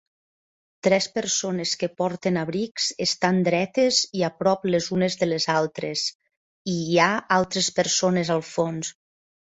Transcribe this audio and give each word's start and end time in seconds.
tres 0.85 1.07
persones 1.17 1.73
que 1.81 1.89
porten 2.01 2.39
abrics 2.45 2.87
estan 3.05 3.43
dretes 3.49 4.01
i 4.21 4.25
a 4.29 4.31
prop 4.39 4.67
les 4.77 4.87
unes 4.97 5.19
de 5.23 5.27
les 5.29 5.47
altres, 5.57 6.07
i 6.77 6.79
hi 6.89 7.01
ha 7.05 7.11
altres 7.39 7.69
persones 7.81 8.33
al 8.39 8.43
fons 8.55 8.95